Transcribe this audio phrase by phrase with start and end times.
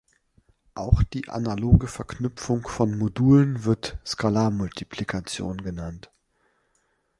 [0.73, 6.09] Auch die analoge Verknüpfung bei Moduln wird Skalarmultiplikation genannt.